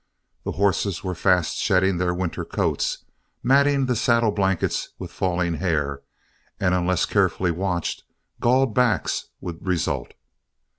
[0.45, 3.05] The horses were fast shedding their winter coats,
[3.43, 6.01] matting the saddle blankets with falling hair,
[6.59, 8.01] and unless carefully watched,
[8.39, 10.15] galled backs would result.